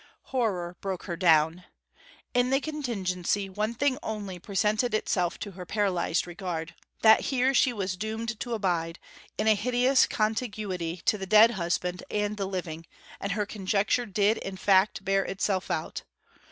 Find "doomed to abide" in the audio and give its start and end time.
7.95-8.97